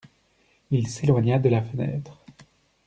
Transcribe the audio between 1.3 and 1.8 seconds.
de la